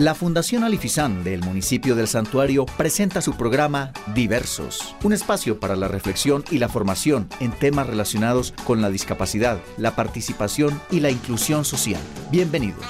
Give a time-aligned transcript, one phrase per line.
[0.00, 5.88] La Fundación Alifizán del municipio del Santuario presenta su programa Diversos, un espacio para la
[5.88, 11.66] reflexión y la formación en temas relacionados con la discapacidad, la participación y la inclusión
[11.66, 12.00] social.
[12.30, 12.82] Bienvenidos.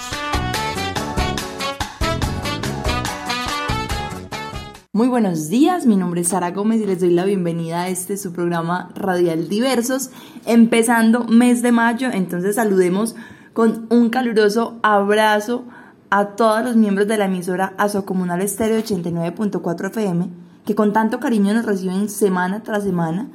[4.93, 8.17] Muy buenos días, mi nombre es Sara Gómez y les doy la bienvenida a este
[8.19, 10.11] su programa Radial Diversos,
[10.47, 13.17] empezando mes de mayo, entonces saludemos
[13.53, 15.65] con un caluroso abrazo
[16.11, 20.29] a todos los miembros de la emisora Asocomunal Estéreo 89.4 FM,
[20.67, 23.29] que con tanto cariño nos reciben semana tras semana,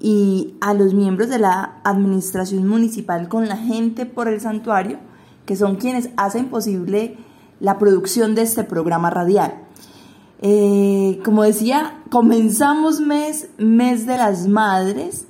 [0.00, 4.98] y a los miembros de la administración municipal con la gente por el santuario,
[5.44, 7.18] que son quienes hacen posible
[7.60, 9.54] la producción de este programa radial.
[10.40, 15.26] Eh, como decía, comenzamos mes, mes de las madres,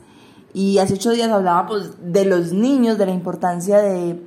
[0.53, 4.23] y hace ocho días hablábamos de los niños, de la importancia de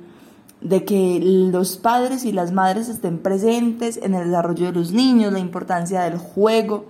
[0.60, 5.32] de que los padres y las madres estén presentes en el desarrollo de los niños,
[5.32, 6.86] la importancia del juego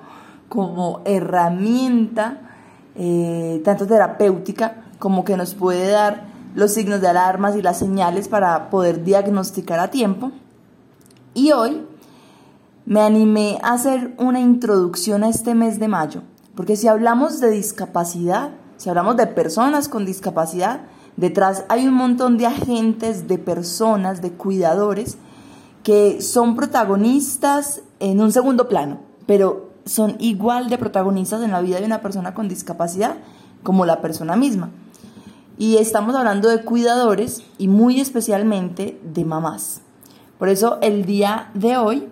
[0.48, 2.40] como herramienta,
[2.94, 8.28] eh, tanto terapéutica como que nos puede dar los signos de alarmas y las señales
[8.28, 10.32] para poder diagnosticar a tiempo.
[11.34, 11.86] Y hoy
[12.86, 16.22] me animé a hacer una introducción a este mes de mayo,
[16.56, 20.80] porque si hablamos de discapacidad, si hablamos de personas con discapacidad,
[21.18, 25.18] Detrás hay un montón de agentes, de personas, de cuidadores
[25.82, 31.80] que son protagonistas en un segundo plano, pero son igual de protagonistas en la vida
[31.80, 33.16] de una persona con discapacidad
[33.64, 34.70] como la persona misma.
[35.58, 39.80] Y estamos hablando de cuidadores y muy especialmente de mamás.
[40.38, 42.08] Por eso el día de hoy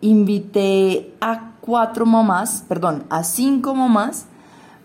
[0.00, 4.26] invité a cuatro mamás, perdón, a cinco mamás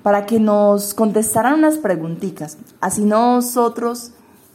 [0.05, 2.59] para que nos contestaran unas preguntitas.
[2.79, 4.11] Así nosotros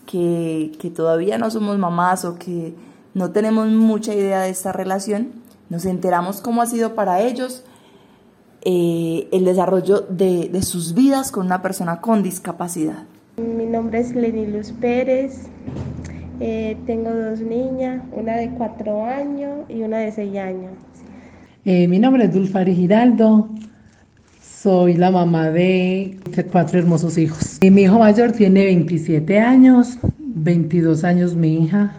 [0.07, 2.73] que, todavía no somos mamás o que
[3.15, 5.33] no tenemos mucha idea de esta relación,
[5.69, 7.65] nos enteramos cómo ha sido para ellos
[8.65, 13.03] eh, el desarrollo de, sus vidas con una persona con discapacidad.
[13.37, 15.49] Mi nombre es Lenny Luz Pérez,
[16.39, 20.75] eh, tengo dos niñas, una de cuatro años y una de seis años.
[21.65, 23.49] Eh, mi nombre es Dulfari Giraldo,
[24.63, 26.19] soy la mamá de
[26.53, 27.59] cuatro hermosos hijos.
[27.63, 31.93] Mi hijo mayor tiene 27 años, 22 años mi hija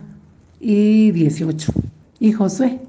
[0.60, 1.74] y 18.
[2.20, 2.80] Y Josué,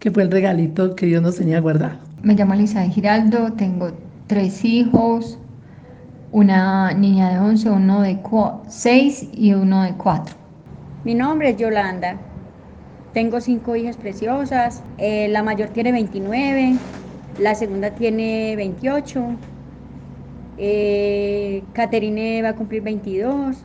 [0.00, 1.96] que fue el regalito que Dios nos tenía guardado.
[2.22, 3.92] Me llamo Lisa Giraldo, tengo
[4.26, 5.38] tres hijos,
[6.30, 8.18] una niña de 11, uno de
[8.68, 10.36] 6 y uno de 4.
[11.04, 12.18] Mi nombre es Yolanda.
[13.14, 14.82] Tengo cinco hijas preciosas.
[14.98, 16.76] Eh, la mayor tiene 29,
[17.38, 19.36] la segunda tiene 28,
[20.58, 23.56] eh, Caterine va a cumplir 22,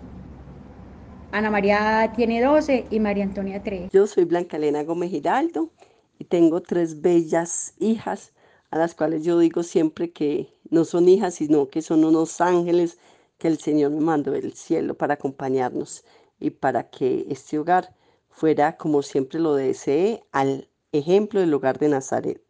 [1.31, 3.91] Ana María tiene 12 y María Antonia 3.
[3.91, 5.69] Yo soy Blanca Elena Gómez Giraldo
[6.17, 8.33] y tengo tres bellas hijas
[8.71, 12.97] a las cuales yo digo siempre que no son hijas, sino que son unos ángeles
[13.37, 16.03] que el Señor me mandó del cielo para acompañarnos
[16.39, 17.93] y para que este hogar
[18.29, 22.46] fuera, como siempre lo deseé, al ejemplo del hogar de Nazaret.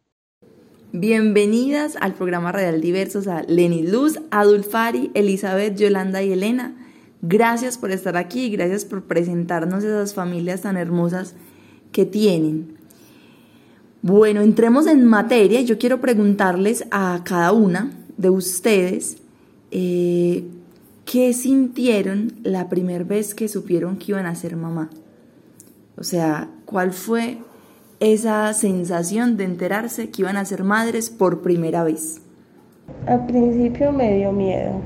[0.92, 6.74] Bienvenidas al programa Radial Diversos a Lenny Luz, Adulfari, Elizabeth, Yolanda y Elena.
[7.20, 11.34] Gracias por estar aquí y gracias por presentarnos esas familias tan hermosas
[11.92, 12.78] que tienen.
[14.00, 15.60] Bueno, entremos en materia.
[15.60, 19.18] Yo quiero preguntarles a cada una de ustedes
[19.70, 20.46] eh,
[21.04, 24.88] qué sintieron la primera vez que supieron que iban a ser mamá.
[25.98, 27.36] O sea, ¿cuál fue
[28.00, 32.20] esa sensación de enterarse que iban a ser madres por primera vez?
[33.06, 34.80] Al principio me dio miedo,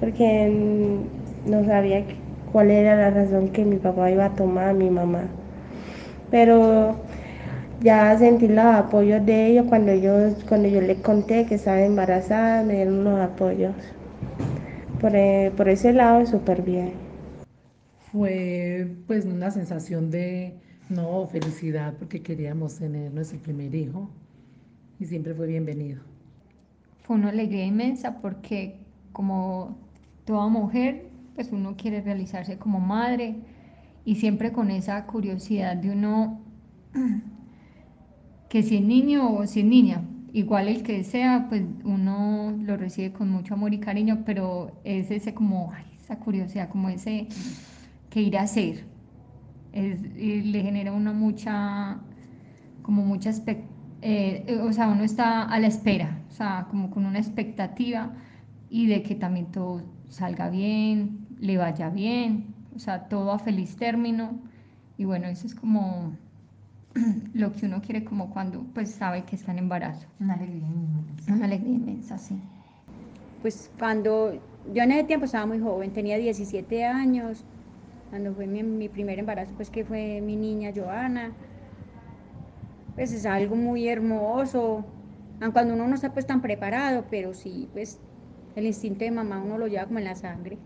[0.00, 0.98] porque
[1.46, 2.04] no sabía
[2.52, 5.24] cuál era la razón que mi papá iba a tomar a mi mamá.
[6.30, 6.96] Pero
[7.80, 10.14] ya sentí los apoyos de ellos cuando yo,
[10.48, 13.74] cuando yo les conté que estaba embarazada, me dieron unos apoyos.
[15.00, 16.92] Por, eh, por ese lado, súper bien.
[18.12, 20.54] Fue pues una sensación de,
[20.88, 24.08] no, felicidad porque queríamos tener nuestro primer hijo
[25.00, 26.00] y siempre fue bienvenido.
[27.02, 28.76] Fue una alegría inmensa porque
[29.12, 29.76] como
[30.24, 33.36] toda mujer, pues uno quiere realizarse como madre
[34.04, 36.40] y siempre con esa curiosidad de uno
[38.48, 42.76] que si es niño o si es niña, igual el que sea, pues uno lo
[42.76, 47.26] recibe con mucho amor y cariño, pero es ese como, esa curiosidad, como ese
[48.10, 48.46] que ir a
[49.76, 51.98] ser le genera una mucha,
[52.82, 53.30] como mucha,
[54.02, 58.12] eh, o sea, uno está a la espera, o sea, como con una expectativa
[58.70, 63.76] y de que también todo salga bien, le vaya bien, o sea, todo a feliz
[63.76, 64.38] término.
[64.98, 66.16] Y bueno, eso es como,
[67.34, 70.06] lo que uno quiere como cuando pues sabe que está en embarazo.
[70.20, 71.32] Una alegría inmensa.
[71.32, 72.36] Una alegría inmensa, sí.
[73.42, 74.34] Pues cuando
[74.74, 77.44] yo en ese tiempo estaba muy joven, tenía 17 años,
[78.16, 81.34] cuando fue mi, primer embarazo, pues que fue mi niña Joana,
[82.94, 84.86] pues es algo muy hermoso,
[85.42, 87.98] aun cuando uno no está pues tan preparado, pero sí, pues
[88.54, 90.56] el instinto de mamá uno lo lleva como en la sangre.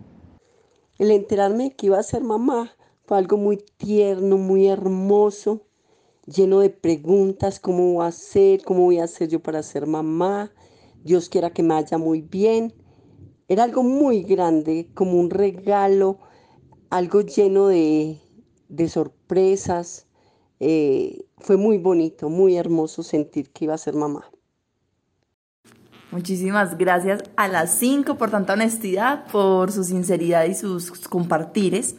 [0.97, 2.71] El enterarme que iba a ser mamá
[3.05, 5.63] fue algo muy tierno, muy hermoso,
[6.27, 10.53] lleno de preguntas, cómo voy a ser, cómo voy a hacer yo para ser mamá,
[11.03, 12.73] Dios quiera que me vaya muy bien.
[13.49, 16.21] Era algo muy grande, como un regalo,
[16.91, 18.21] algo lleno de,
[18.69, 20.07] de sorpresas.
[20.59, 24.25] Eh, fue muy bonito, muy hermoso sentir que iba a ser mamá.
[26.11, 31.95] Muchísimas gracias a las cinco por tanta honestidad, por su sinceridad y sus compartires.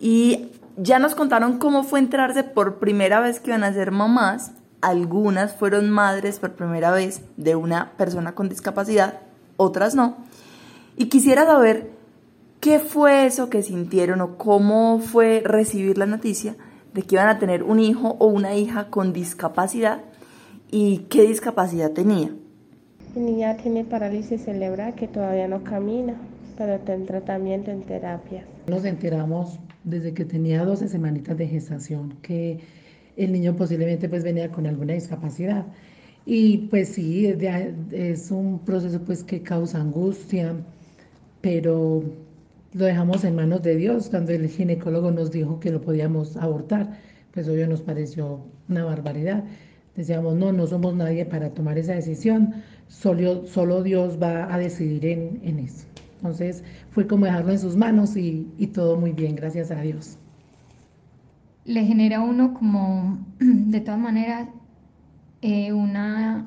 [0.00, 4.52] Y ya nos contaron cómo fue enterarse por primera vez que iban a ser mamás.
[4.80, 9.20] Algunas fueron madres por primera vez de una persona con discapacidad,
[9.58, 10.16] otras no.
[10.96, 11.95] Y quisiera saber
[12.66, 16.56] qué fue eso que sintieron o cómo fue recibir la noticia
[16.94, 20.00] de que iban a tener un hijo o una hija con discapacidad
[20.68, 22.34] y qué discapacidad tenía.
[23.14, 26.16] Mi niña tiene parálisis cerebral que todavía no camina,
[26.58, 28.44] pero está en tratamiento en terapia.
[28.66, 32.58] Nos enteramos desde que tenía 12 semanitas de gestación que
[33.16, 35.66] el niño posiblemente pues venía con alguna discapacidad.
[36.24, 37.32] Y pues sí,
[37.92, 40.56] es un proceso pues que causa angustia,
[41.40, 42.02] pero
[42.76, 44.10] lo dejamos en manos de Dios.
[44.10, 46.98] Cuando el ginecólogo nos dijo que lo podíamos abortar,
[47.32, 49.44] pues obvio nos pareció una barbaridad.
[49.96, 52.54] Decíamos, no, no somos nadie para tomar esa decisión,
[52.88, 55.86] solo, solo Dios va a decidir en, en eso.
[56.16, 60.18] Entonces fue como dejarlo en sus manos y, y todo muy bien, gracias a Dios.
[61.64, 64.48] Le genera uno como, de todas maneras,
[65.40, 66.46] eh, una,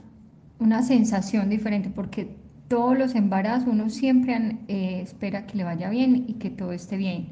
[0.60, 2.39] una sensación diferente, porque
[2.70, 6.98] todos los embarazos uno siempre eh, espera que le vaya bien y que todo esté
[6.98, 7.28] bien.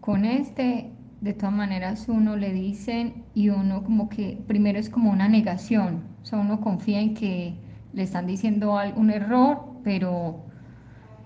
[0.00, 5.10] Con este, de todas maneras, uno le dicen y uno como que primero es como
[5.10, 7.54] una negación, o uno confía en que
[7.92, 10.42] le están diciendo algún error, pero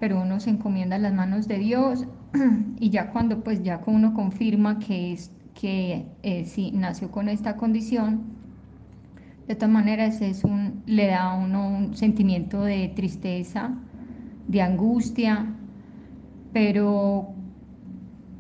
[0.00, 2.06] pero uno se encomienda a las manos de Dios
[2.80, 7.56] y ya cuando pues ya uno confirma que, es, que eh, sí nació con esta
[7.56, 8.22] condición,
[9.50, 13.72] de todas maneras es un, le da a uno sentimiento de tristeza,
[14.48, 15.46] de angustia,
[16.52, 17.34] pero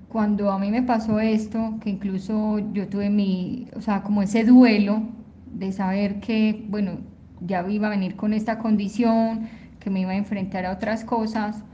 [0.08, 4.44] cuando a mí me pasó esto, que incluso yo tuve mi, o sea, como ese
[4.44, 5.02] duelo
[5.52, 6.98] de saber que, bueno,
[7.40, 9.48] ya iba a venir con esta condición,
[9.78, 11.64] que me iba a enfrentar a otras cosas,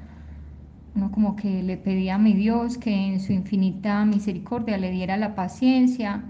[0.95, 5.17] uno como que le pedía a mi Dios que en su infinita misericordia le diera
[5.17, 6.23] la paciencia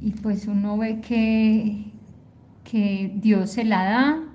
[0.00, 1.84] y pues uno ve que,
[2.64, 4.25] que Dios se la da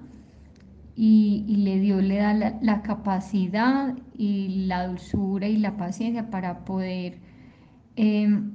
[1.04, 7.18] y, le Dios le da la, capacidad y la dulzura y la paciencia para poder
[7.96, 8.52] em,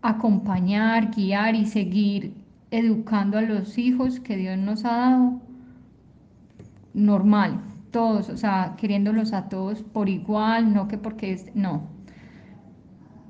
[0.00, 2.34] acompañar, guiar y seguir
[2.70, 5.40] educando a los hijos que Dios nos ha dado
[6.94, 11.88] normal, todos, o sea, queriéndolos a todos por igual, no que porque es, no.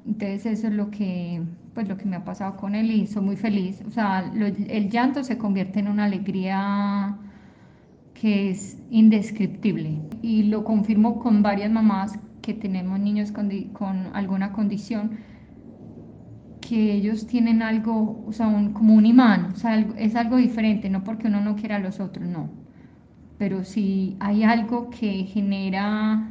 [0.06, 1.42] Entonces eso es lo que,
[1.72, 3.82] pues lo que me ha pasado con él y soy muy feliz.
[3.88, 7.16] O sea, el llanto se convierte en una alegría
[8.20, 10.00] que es indescriptible.
[10.22, 15.18] Y lo confirmo con varias mamás que tenemos niños con, con alguna condición,
[16.60, 21.04] que ellos tienen algo, o sea, como un imán, o sea, es algo diferente, no
[21.04, 22.68] porque uno no quiera a los otros, no
[23.38, 26.28] pero si hay algo que genera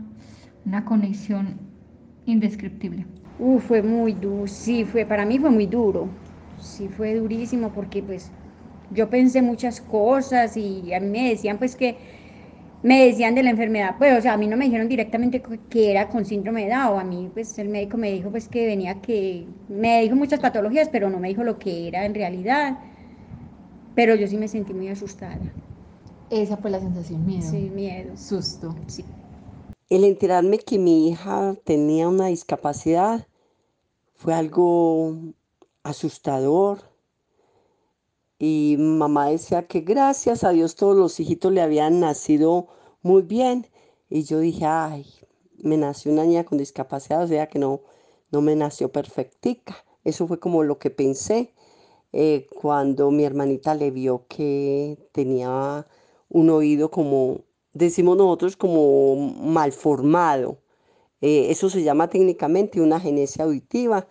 [0.66, 1.58] una conexión
[2.26, 3.06] indescriptible.
[3.40, 6.10] Uh, fue muy duro, sí, fue, para mí fue muy duro,
[6.60, 8.32] sí fue durísimo porque pues
[8.92, 11.98] yo pensé muchas cosas y a mí me decían pues que,
[12.84, 15.92] me decían de la enfermedad, pues o sea, a mí no me dijeron directamente que
[15.92, 19.02] era con síndrome de Down, a mí pues el médico me dijo pues que venía
[19.02, 22.78] que, me dijo muchas patologías, pero no me dijo lo que era en realidad,
[23.96, 25.40] pero yo sí me sentí muy asustada.
[26.30, 27.50] Esa fue la sensación, miedo.
[27.50, 28.16] Sí, miedo.
[28.18, 28.76] Susto.
[28.88, 29.06] Sí.
[29.90, 33.26] El enterarme que mi hija tenía una discapacidad
[34.16, 35.16] fue algo
[35.84, 36.80] asustador.
[38.40, 42.68] Y mamá decía que gracias a Dios todos los hijitos le habían nacido
[43.02, 43.68] muy bien.
[44.10, 45.06] Y yo dije, ay,
[45.58, 47.82] me nació una niña con discapacidad, o sea que no,
[48.32, 49.76] no me nació perfectica.
[50.04, 51.54] Eso fue como lo que pensé
[52.14, 55.86] eh, cuando mi hermanita le vio que tenía
[56.30, 57.42] un oído como,
[57.74, 60.60] decimos nosotros, como mal formado.
[61.22, 64.08] Eh, eso se llama técnicamente una genesia auditiva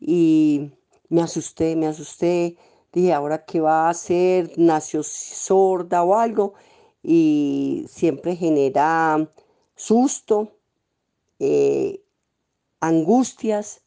[0.00, 0.72] y
[1.08, 2.56] me asusté, me asusté.
[3.00, 4.52] Dije, ¿ahora qué va a hacer?
[4.56, 6.54] ¿Nació sorda o algo?
[7.02, 9.30] Y siempre genera
[9.74, 10.52] susto,
[11.38, 12.02] eh,
[12.80, 13.82] angustias,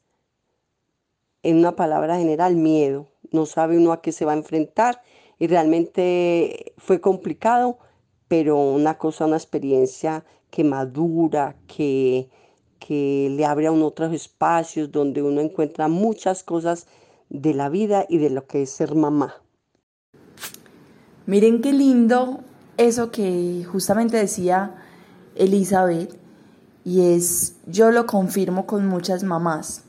[1.44, 3.08] en una palabra general, miedo.
[3.32, 5.02] No sabe uno a qué se va a enfrentar
[5.40, 7.80] y realmente fue complicado,
[8.28, 12.30] pero una cosa, una experiencia que madura, que,
[12.80, 16.88] que le abre a uno otros espacios donde uno encuentra muchas cosas
[17.32, 19.36] de la vida y de lo que es ser mamá.
[21.26, 22.42] Miren qué lindo
[22.78, 24.76] eso que justamente decía
[25.36, 26.18] Elizabeth,
[26.84, 29.84] y es, yo lo confirmo con muchas mamás.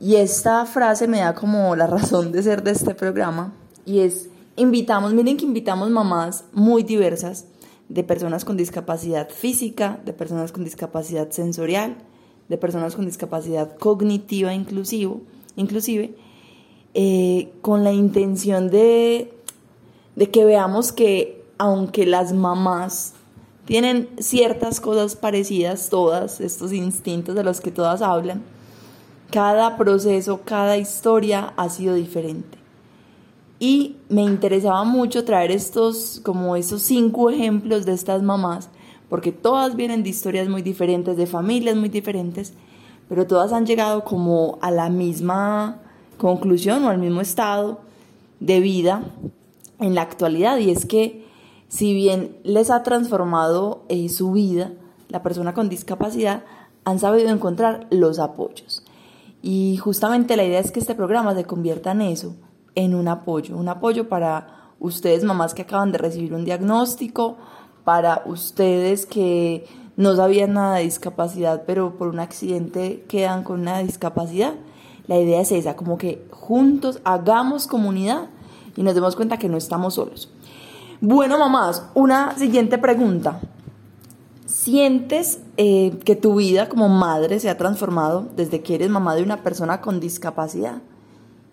[0.00, 3.52] Y esta frase me da como la razón de ser de este programa,
[3.84, 7.46] y es, invitamos, miren que invitamos mamás muy diversas,
[7.88, 11.96] de personas con discapacidad física, de personas con discapacidad sensorial,
[12.48, 16.14] de personas con discapacidad cognitiva inclusive,
[16.94, 19.32] eh, con la intención de,
[20.16, 23.14] de que veamos que aunque las mamás
[23.64, 28.42] tienen ciertas cosas parecidas, todas, estos instintos de los que todas hablan,
[29.30, 32.58] cada proceso, cada historia ha sido diferente.
[33.60, 38.70] Y me interesaba mucho traer estos, como esos cinco ejemplos de estas mamás,
[39.08, 42.54] porque todas vienen de historias muy diferentes, de familias muy diferentes,
[43.08, 45.79] pero todas han llegado como a la misma
[46.20, 47.80] conclusión o al mismo estado
[48.40, 49.02] de vida
[49.78, 50.58] en la actualidad.
[50.58, 51.26] Y es que
[51.68, 54.72] si bien les ha transformado eh, su vida,
[55.08, 56.44] la persona con discapacidad
[56.84, 58.84] han sabido encontrar los apoyos.
[59.42, 62.34] Y justamente la idea es que este programa se convierta en eso,
[62.74, 67.36] en un apoyo, un apoyo para ustedes mamás que acaban de recibir un diagnóstico,
[67.84, 69.64] para ustedes que
[69.96, 74.54] no sabían nada de discapacidad, pero por un accidente quedan con una discapacidad.
[75.10, 78.28] La idea es esa, como que juntos hagamos comunidad
[78.76, 80.32] y nos demos cuenta que no estamos solos.
[81.00, 83.40] Bueno, mamás, una siguiente pregunta.
[84.46, 89.24] ¿Sientes eh, que tu vida como madre se ha transformado desde que eres mamá de
[89.24, 90.80] una persona con discapacidad?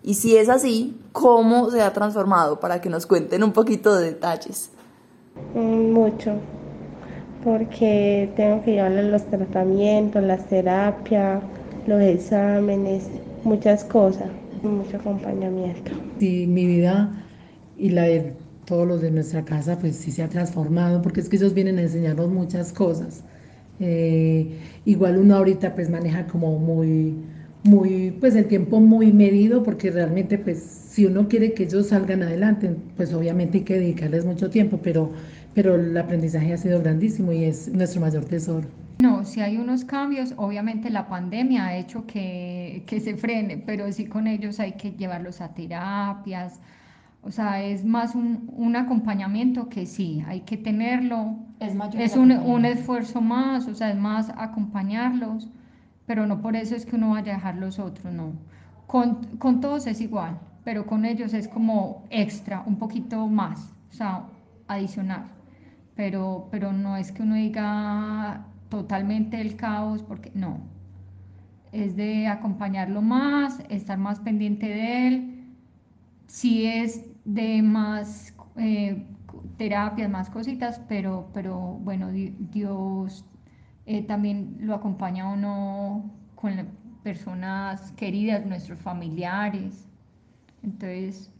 [0.04, 2.60] Y si es así, ¿cómo se ha transformado?
[2.60, 4.70] Para que nos cuenten un poquito de detalles.
[5.56, 6.34] Mm, mucho,
[7.42, 11.42] porque tengo que llevarle los tratamientos, las terapias,
[11.88, 13.08] los exámenes,
[13.48, 14.28] muchas cosas,
[14.62, 15.92] mucho acompañamiento.
[16.20, 17.10] Sí, mi vida
[17.76, 18.34] y la de
[18.66, 21.78] todos los de nuestra casa, pues sí se ha transformado, porque es que ellos vienen
[21.78, 23.24] a enseñarnos muchas cosas.
[23.80, 27.14] Eh, igual uno ahorita pues maneja como muy
[27.62, 32.22] muy, pues el tiempo muy medido, porque realmente, pues, si uno quiere que ellos salgan
[32.22, 35.12] adelante, pues obviamente hay que dedicarles mucho tiempo, pero,
[35.54, 38.87] pero el aprendizaje ha sido grandísimo y es nuestro mayor tesoro.
[39.02, 43.90] No, si hay unos cambios, obviamente la pandemia ha hecho que, que se frene, pero
[43.92, 46.60] sí con ellos hay que llevarlos a terapias,
[47.22, 51.36] o sea, es más un, un, acompañamiento que sí, hay que tenerlo.
[51.60, 55.48] Es, es un, un, esfuerzo más, o sea, es más acompañarlos
[56.08, 58.32] pero no por eso es que uno vaya a dejar los otros, no.
[58.86, 63.92] Con, con todos es igual, pero con ellos es como extra, un poquito más, o
[63.92, 64.24] sea,
[64.68, 65.26] adicional.
[65.94, 70.60] Pero, pero no es que uno diga totalmente el caos, porque no.
[71.72, 75.44] Es de acompañarlo más, estar más pendiente de él.
[76.26, 79.06] Si es de más eh,
[79.56, 83.24] terapias, más cositas, pero, pero bueno, Dios
[83.86, 86.52] eh, también lo acompaña uno con
[87.02, 89.86] personas queridas, nuestros familiares.
[90.62, 91.30] Entonces,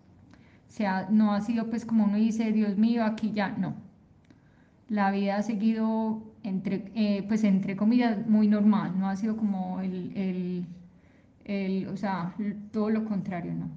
[0.78, 3.74] sea, no ha sido pues como uno dice, Dios mío, aquí ya, no.
[4.88, 9.80] La vida ha seguido, entre, eh, pues entre comillas, muy normal, no ha sido como
[9.80, 10.66] el, el,
[11.44, 12.34] el, o sea,
[12.72, 13.68] todo lo contrario, no.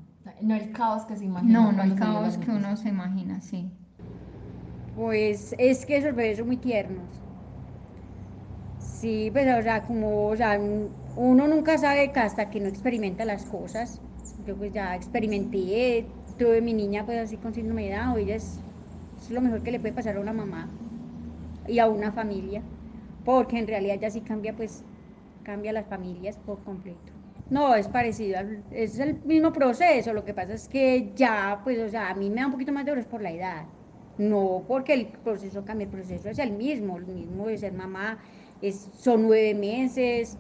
[0.42, 1.60] No el caos que se imagina.
[1.60, 3.70] No, no el caos que uno se imagina, sí.
[4.96, 7.10] Pues es que esos bebés son muy tiernos
[8.80, 12.68] Sí, pero pues, o sea, como, o sea, uno nunca sabe que hasta que no
[12.68, 14.02] experimenta las cosas.
[14.46, 18.64] Yo pues ya experimenté, tuve mi niña pues así con síndrome de Down, ella es,
[19.18, 20.76] es lo mejor que le puede pasar a una mamá
[21.68, 22.62] y a una familia,
[23.26, 24.84] porque en realidad ya sí cambia pues,
[25.44, 27.14] cambia las familias por completo.
[27.50, 28.40] No, es parecido,
[28.72, 32.30] es el mismo proceso, lo que pasa es que ya, pues, o sea, a mí
[32.30, 33.66] me da un poquito más de horas por la edad,
[34.18, 38.20] no porque el proceso cambie, el proceso es el mismo, el mismo de ser mamá,
[38.94, 40.38] son nueve meses,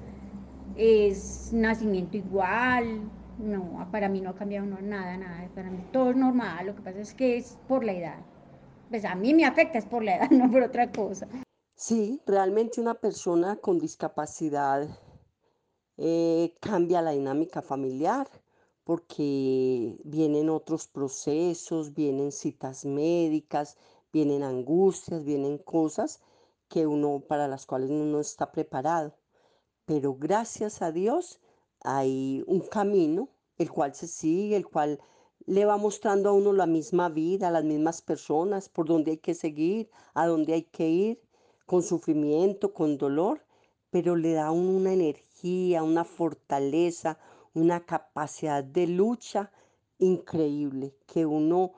[0.76, 3.02] es nacimiento igual,
[3.38, 6.82] no, para mí no ha cambiado nada, nada, para mí todo es normal, lo que
[6.82, 8.20] pasa es que es por la edad.
[8.92, 11.26] Pues a mí me afecta es por la edad, no por otra cosa.
[11.76, 14.86] Sí, realmente una persona con discapacidad
[15.96, 18.28] eh, cambia la dinámica familiar
[18.84, 23.78] porque vienen otros procesos, vienen citas médicas,
[24.12, 26.20] vienen angustias, vienen cosas
[26.68, 29.16] que uno para las cuales uno no está preparado.
[29.86, 31.40] Pero gracias a Dios
[31.82, 35.00] hay un camino el cual se sigue, el cual
[35.46, 39.34] le va mostrando a uno la misma vida, las mismas personas, por donde hay que
[39.34, 41.22] seguir, a dónde hay que ir,
[41.66, 43.42] con sufrimiento, con dolor,
[43.90, 47.18] pero le da a uno una energía, una fortaleza,
[47.54, 49.52] una capacidad de lucha
[50.00, 51.74] increíble, que uno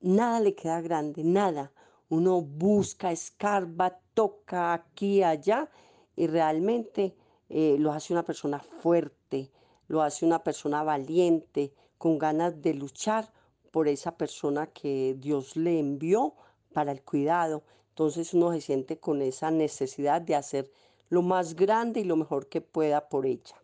[0.00, 1.72] nada le queda grande, nada.
[2.08, 5.70] Uno busca, escarba, toca aquí, allá
[6.16, 7.16] y realmente
[7.48, 9.50] eh, lo hace una persona fuerte,
[9.88, 11.72] lo hace una persona valiente,
[12.04, 13.32] con ganas de luchar
[13.70, 16.34] por esa persona que Dios le envió
[16.74, 17.62] para el cuidado.
[17.88, 20.70] Entonces uno se siente con esa necesidad de hacer
[21.08, 23.56] lo más grande y lo mejor que pueda por ella.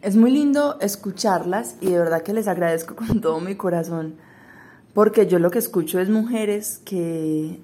[0.00, 4.16] Es muy lindo escucharlas y de verdad que les agradezco con todo mi corazón,
[4.94, 7.60] porque yo lo que escucho es mujeres que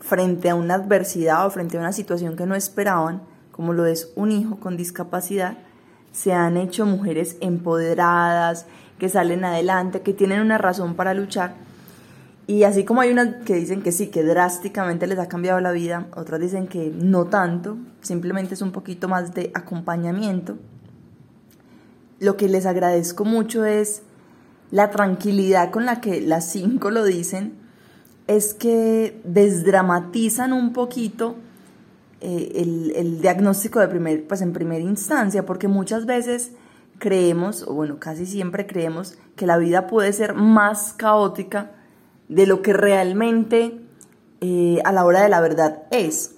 [0.00, 4.12] frente a una adversidad o frente a una situación que no esperaban, como lo es
[4.16, 5.58] un hijo con discapacidad,
[6.18, 8.66] se han hecho mujeres empoderadas,
[8.98, 11.54] que salen adelante, que tienen una razón para luchar.
[12.48, 15.70] Y así como hay unas que dicen que sí, que drásticamente les ha cambiado la
[15.70, 20.58] vida, otras dicen que no tanto, simplemente es un poquito más de acompañamiento.
[22.18, 24.02] Lo que les agradezco mucho es
[24.72, 27.52] la tranquilidad con la que las cinco lo dicen,
[28.26, 31.36] es que desdramatizan un poquito
[32.20, 36.52] eh, el, el, diagnóstico de primer, pues en primera instancia, porque muchas veces
[36.98, 41.70] creemos, o bueno, casi siempre creemos, que la vida puede ser más caótica
[42.28, 43.80] de lo que realmente
[44.40, 46.34] eh, a la hora de la verdad es.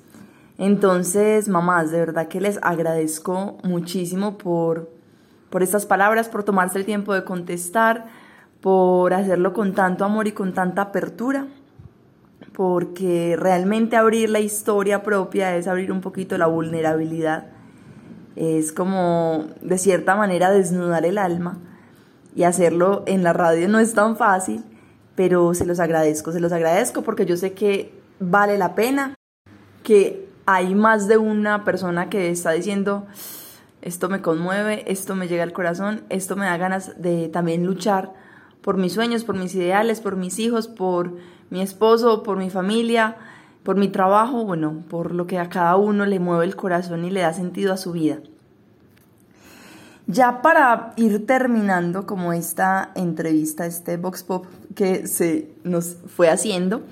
[0.58, 4.90] Entonces, mamás, de verdad que les agradezco muchísimo por,
[5.48, 8.08] por estas palabras, por tomarse el tiempo de contestar,
[8.60, 11.46] por hacerlo con tanto amor y con tanta apertura
[12.60, 17.46] porque realmente abrir la historia propia es abrir un poquito la vulnerabilidad,
[18.36, 21.58] es como de cierta manera desnudar el alma.
[22.36, 24.62] Y hacerlo en la radio no es tan fácil,
[25.14, 29.14] pero se los agradezco, se los agradezco porque yo sé que vale la pena,
[29.82, 33.06] que hay más de una persona que está diciendo,
[33.80, 38.12] esto me conmueve, esto me llega al corazón, esto me da ganas de también luchar
[38.60, 41.16] por mis sueños, por mis ideales, por mis hijos, por
[41.50, 43.16] mi esposo, por mi familia,
[43.62, 47.10] por mi trabajo, bueno, por lo que a cada uno le mueve el corazón y
[47.10, 48.18] le da sentido a su vida.
[50.06, 56.82] Ya para ir terminando como esta entrevista, este Vox Pop que se nos fue haciendo,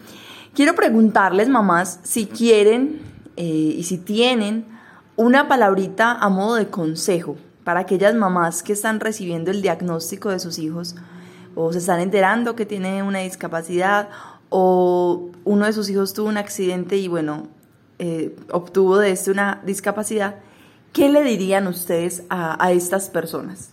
[0.55, 3.01] quiero preguntarles, mamás, si quieren
[3.37, 4.67] eh, y si tienen
[5.17, 10.39] una palabrita a modo de consejo para aquellas mamás que están recibiendo el diagnóstico de
[10.39, 10.95] sus hijos
[11.55, 14.09] o se están enterando que tiene una discapacidad
[14.51, 17.49] o uno de sus hijos tuvo un accidente y bueno,
[17.99, 20.37] eh, obtuvo de este una discapacidad,
[20.93, 23.71] ¿qué le dirían ustedes a, estas personas?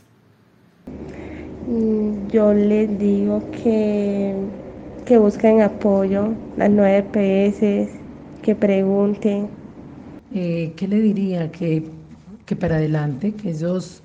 [1.68, 4.36] Mm, yo les digo que,
[5.06, 7.90] que busquen apoyo, las nueve PS,
[8.42, 9.50] que pregunten.
[10.34, 11.52] Eh, ¿Qué le diría?
[11.52, 11.88] Que,
[12.46, 14.02] que para adelante, que ellos,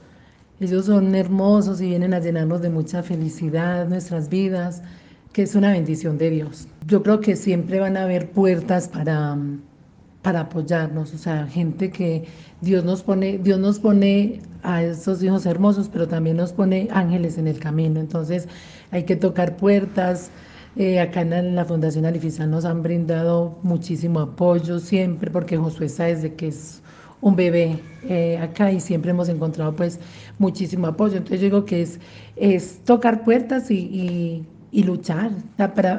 [0.60, 4.82] ellos son hermosos y vienen a llenarnos de mucha felicidad nuestras vidas
[5.32, 6.66] que es una bendición de Dios.
[6.86, 9.38] Yo creo que siempre van a haber puertas para,
[10.22, 12.24] para apoyarnos, o sea, gente que
[12.60, 17.38] Dios nos pone, Dios nos pone a esos hijos hermosos, pero también nos pone ángeles
[17.38, 18.00] en el camino.
[18.00, 18.48] Entonces
[18.90, 20.30] hay que tocar puertas.
[20.76, 26.04] Eh, acá en la Fundación Alifizán nos han brindado muchísimo apoyo siempre, porque Josué está
[26.04, 26.82] desde que es
[27.22, 30.00] un bebé eh, acá y siempre hemos encontrado pues
[30.38, 31.16] muchísimo apoyo.
[31.16, 32.00] Entonces yo digo que es,
[32.36, 35.32] es tocar puertas y luchar.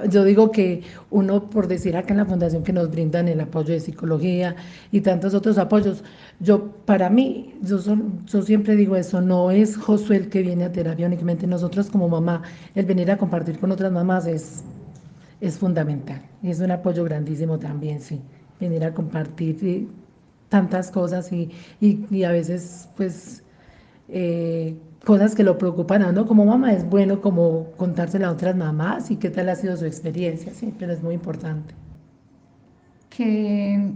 [0.10, 3.74] yo digo que uno, por decir acá en la fundación que nos brindan el apoyo
[3.74, 4.56] de psicología
[4.92, 6.04] y tantos otros apoyos,
[6.40, 7.80] yo para mí, yo,
[8.26, 12.08] yo siempre digo eso, no es Josué el que viene a terapia únicamente, nosotros como
[12.08, 12.44] mamá,
[12.76, 14.64] el venir a compartir con otras mamás es,
[15.42, 18.22] es fundamental, es un apoyo grandísimo también, sí,
[18.60, 19.88] venir a compartir eh,
[20.50, 21.50] tantas cosas y,
[21.82, 23.44] y, a veces pues...
[24.14, 28.58] Eh, cosas que lo preocupan a uno como mamá, es bueno como contárselo a otras
[28.58, 31.74] mamás y qué tal ha sido su experiencia, sí, pero es muy importante.
[33.10, 33.94] Que,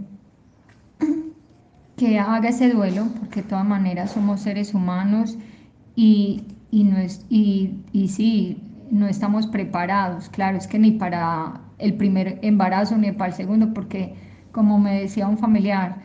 [1.96, 5.36] que haga ese duelo, porque de todas maneras somos seres humanos
[5.94, 11.60] y, y, no es, y, y sí, no estamos preparados, claro, es que ni para
[11.78, 14.14] el primer embarazo ni para el segundo, porque
[14.50, 15.98] como me decía un familiar,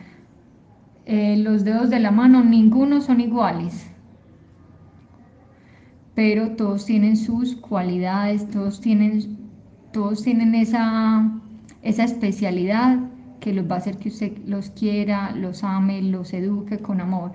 [1.06, 3.91] eh, los dedos de la mano ninguno son iguales
[6.22, 9.38] pero todos tienen sus cualidades, todos tienen,
[9.92, 11.28] todos tienen esa,
[11.82, 13.00] esa especialidad
[13.40, 17.32] que los va a hacer que usted los quiera, los ame, los eduque con amor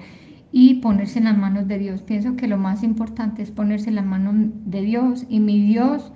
[0.54, 2.02] y ponerse en las manos de Dios.
[2.02, 6.14] Pienso que lo más importante es ponerse en las manos de Dios y mi Dios,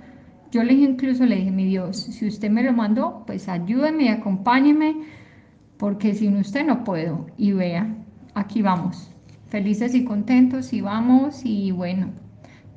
[0.50, 4.04] yo le dije incluso, le dije, mi Dios, si usted me lo mandó, pues ayúdeme
[4.04, 4.96] y acompáñeme,
[5.76, 7.26] porque sin usted no puedo.
[7.36, 7.94] Y vea,
[8.32, 9.10] aquí vamos,
[9.48, 12.22] felices y contentos y vamos y bueno.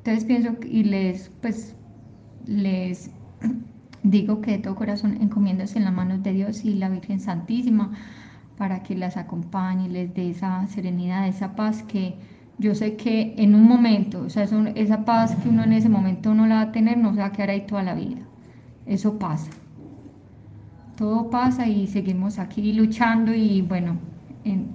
[0.06, 1.74] Entonces pienso y les, pues,
[2.46, 3.10] les
[4.04, 7.90] digo que de todo corazón encomiéndase en las manos de Dios y la Virgen Santísima
[8.56, 12.14] para que las acompañe, les dé esa serenidad, esa paz que
[12.58, 16.34] yo sé que en un momento, o sea, esa paz que uno en ese momento
[16.34, 18.20] no la va a tener, no se va a quedar ahí toda la vida.
[18.86, 19.50] Eso pasa.
[20.96, 23.96] Todo pasa y seguimos aquí luchando y bueno,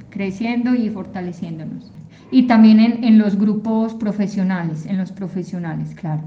[0.10, 2.01] creciendo y fortaleciéndonos.
[2.32, 6.24] Y también en, en los grupos profesionales, en los profesionales, claro,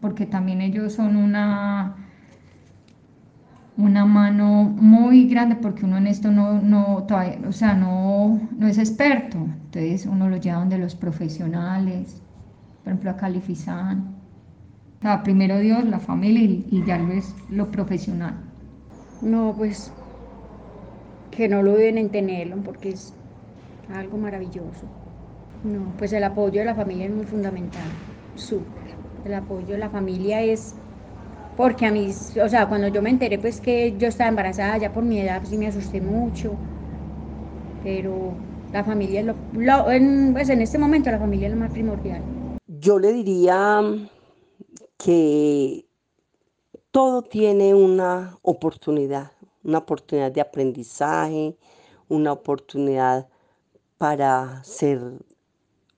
[0.00, 1.96] porque también ellos son una
[3.78, 8.66] una mano muy grande porque uno en esto no, no, todavía, o sea, no, no
[8.66, 9.38] es experto.
[9.38, 12.20] Entonces uno lo lleva donde los profesionales,
[12.82, 14.16] por ejemplo a Califizán.
[14.98, 18.34] O sea, primero Dios, la familia y, ya lo es lo profesional.
[19.22, 19.92] No, pues
[21.30, 23.14] que no lo deben en tenerlo porque es
[23.94, 24.97] algo maravilloso.
[25.62, 28.00] No, pues el apoyo de la familia es muy fundamental,
[28.34, 29.00] súper.
[29.24, 30.80] El apoyo de la familia es
[31.54, 32.10] porque a mí,
[32.42, 35.38] o sea, cuando yo me enteré pues que yo estaba embarazada ya por mi edad,
[35.40, 36.62] pues sí me asusté mucho,
[37.80, 41.72] pero la familia es lo, en, pues en este momento la familia es lo más
[41.72, 42.28] primordial.
[42.68, 43.82] Yo le diría
[44.98, 45.86] que
[46.90, 51.56] todo tiene una oportunidad, una oportunidad de aprendizaje,
[52.08, 53.28] una oportunidad
[53.98, 55.00] para ser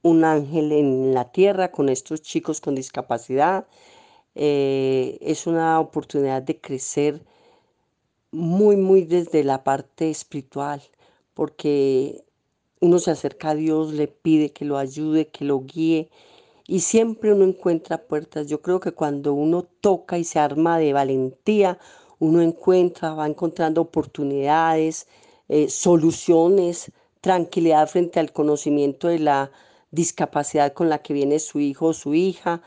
[0.02, 3.66] un ángel en la tierra con estos chicos con discapacidad,
[4.34, 7.22] eh, es una oportunidad de crecer
[8.32, 10.82] muy, muy desde la parte espiritual,
[11.34, 12.24] porque
[12.80, 16.10] uno se acerca a Dios, le pide que lo ayude, que lo guíe,
[16.66, 18.46] y siempre uno encuentra puertas.
[18.46, 21.78] Yo creo que cuando uno toca y se arma de valentía,
[22.20, 25.08] uno encuentra, va encontrando oportunidades,
[25.48, 29.50] eh, soluciones, tranquilidad frente al conocimiento de la
[29.90, 32.62] discapacidad con la que viene su hijo o su hija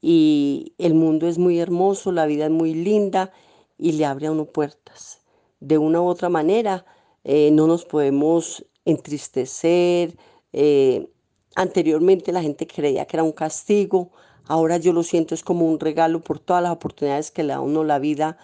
[0.00, 3.32] y el mundo es muy hermoso, la vida es muy linda
[3.78, 5.22] y le abre a uno puertas.
[5.60, 6.84] De una u otra manera,
[7.24, 10.16] eh, no nos podemos entristecer.
[10.52, 11.08] Eh,
[11.56, 14.10] anteriormente la gente creía que era un castigo,
[14.46, 17.60] ahora yo lo siento es como un regalo por todas las oportunidades que le da
[17.60, 18.36] uno la vida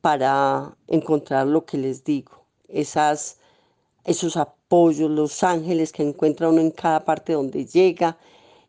[0.00, 3.38] para encontrar lo que les digo, esas,
[4.06, 8.18] esos apoyos, los ángeles que encuentra uno en cada parte donde llega,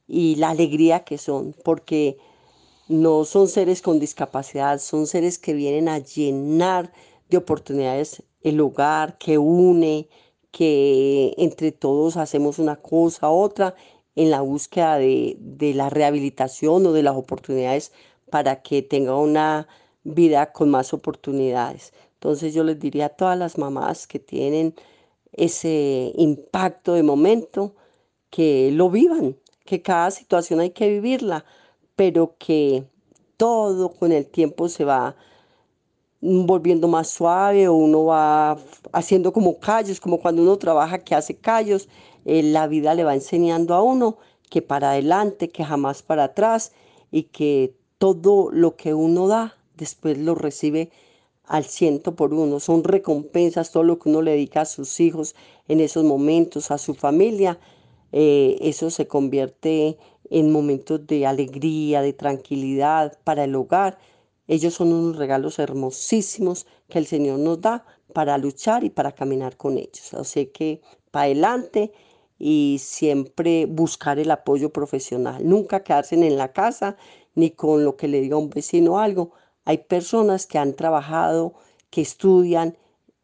[0.07, 2.17] y la alegría que son, porque
[2.87, 6.93] no son seres con discapacidad, son seres que vienen a llenar
[7.29, 10.07] de oportunidades el hogar, que une,
[10.51, 13.75] que entre todos hacemos una cosa, otra,
[14.15, 17.91] en la búsqueda de, de la rehabilitación o de las oportunidades
[18.31, 19.67] para que tenga una
[20.03, 21.93] vida con más oportunidades.
[22.13, 24.73] Entonces yo les diría a todas las mamás que tienen
[25.37, 27.75] ese impacto de momento,
[28.29, 31.45] que lo vivan, que cada situación hay que vivirla,
[31.95, 32.85] pero que
[33.37, 35.15] todo con el tiempo se va
[36.21, 38.57] volviendo más suave o uno va
[38.91, 41.87] haciendo como callos, como cuando uno trabaja que hace callos,
[42.25, 44.17] eh, la vida le va enseñando a uno
[44.49, 46.73] que para adelante, que jamás para atrás
[47.11, 50.91] y que todo lo que uno da después lo recibe
[51.47, 52.59] al ciento por uno.
[52.59, 55.35] Son recompensas todo lo que uno le dedica a sus hijos
[55.67, 57.59] en esos momentos, a su familia
[58.11, 59.97] eh, eso se convierte
[60.29, 63.97] en momentos de alegría, de tranquilidad para el hogar.
[64.47, 69.57] Ellos son unos regalos hermosísimos que el Señor nos da para luchar y para caminar
[69.57, 70.13] con ellos.
[70.13, 70.81] Así que
[71.11, 71.91] para adelante
[72.39, 75.47] y siempre buscar el apoyo profesional.
[75.47, 76.95] Nunca quedarse en la casa
[77.35, 79.31] ni con lo que le diga un vecino algo.
[79.67, 81.53] Hay personas que han trabajado,
[81.89, 82.77] que estudian,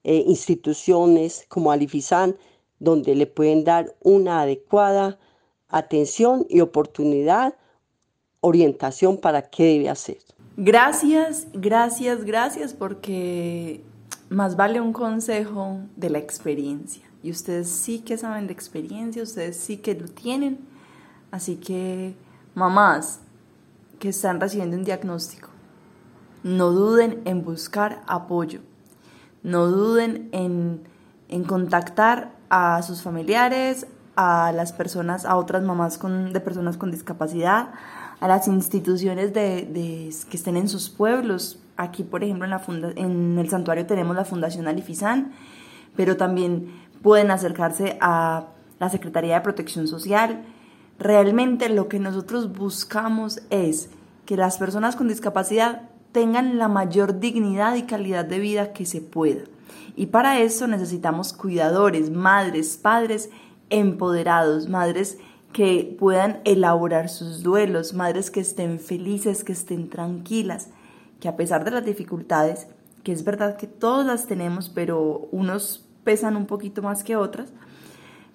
[0.03, 2.35] eh, instituciones como Alifizán,
[2.79, 5.17] donde le pueden dar una adecuada
[5.69, 7.55] atención y oportunidad,
[8.41, 10.17] orientación para qué debe hacer.
[10.57, 13.81] Gracias, gracias, gracias, porque
[14.29, 17.03] más vale un consejo de la experiencia.
[17.23, 20.59] Y ustedes sí que saben de experiencia, ustedes sí que lo tienen.
[21.31, 22.15] Así que,
[22.53, 23.21] mamás
[23.97, 25.52] que están recibiendo un diagnóstico,
[26.43, 28.59] no duden en buscar apoyo.
[29.41, 30.81] No duden en,
[31.29, 36.91] en contactar a sus familiares, a las personas, a otras mamás con, de personas con
[36.91, 37.69] discapacidad,
[38.19, 41.59] a las instituciones de, que estén en sus pueblos.
[41.77, 42.61] Aquí, por ejemplo, en, la
[42.95, 45.33] en el santuario tenemos la Fundación Alifizán,
[45.95, 48.45] pero también pueden acercarse a
[48.79, 50.45] la Secretaría de Protección Social.
[50.99, 53.89] Realmente lo que nosotros buscamos es
[54.25, 59.01] que las personas con discapacidad tengan la mayor dignidad y calidad de vida que se
[59.01, 59.41] pueda.
[59.95, 63.29] Y para eso necesitamos cuidadores, madres, padres
[63.69, 65.17] empoderados, madres
[65.51, 70.69] que puedan elaborar sus duelos, madres que estén felices, que estén tranquilas,
[71.19, 72.67] que a pesar de las dificultades,
[73.03, 77.49] que es verdad que todas las tenemos, pero unos pesan un poquito más que otras,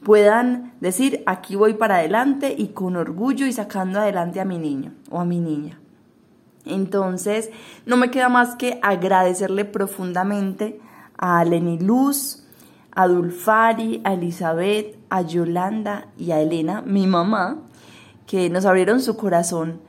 [0.04, 4.92] puedan decir, aquí voy para adelante y con orgullo y sacando adelante a mi niño
[5.10, 5.78] o a mi niña.
[6.64, 7.50] Entonces,
[7.86, 10.80] no me queda más que agradecerle profundamente
[11.16, 12.44] a Lenny Luz,
[12.92, 17.58] a Dulfari, a Elizabeth, a Yolanda y a Elena, mi mamá,
[18.26, 19.80] que nos abrieron su corazón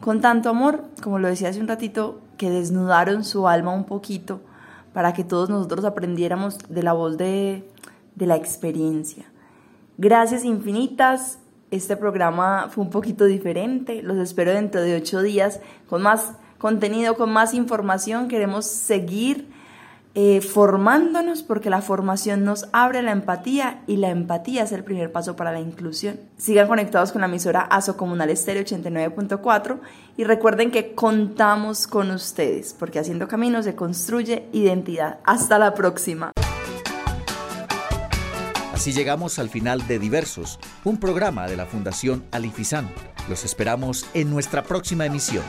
[0.00, 4.40] con tanto amor, como lo decía hace un ratito, que desnudaron su alma un poquito
[4.92, 7.68] para que todos nosotros aprendiéramos de la voz de,
[8.14, 9.24] de la experiencia.
[9.98, 11.38] Gracias infinitas.
[11.72, 14.02] Este programa fue un poquito diferente.
[14.02, 15.58] Los espero dentro de ocho días
[15.88, 18.28] con más contenido, con más información.
[18.28, 19.48] Queremos seguir
[20.14, 25.12] eh, formándonos porque la formación nos abre la empatía y la empatía es el primer
[25.12, 26.20] paso para la inclusión.
[26.36, 29.78] Sigan conectados con la emisora ASO Comunal Estéreo 89.4
[30.18, 35.20] y recuerden que contamos con ustedes porque haciendo caminos se construye identidad.
[35.24, 36.32] Hasta la próxima.
[38.82, 42.90] Así llegamos al final de Diversos, un programa de la Fundación Alifizán.
[43.28, 45.44] Los esperamos en nuestra próxima emisión.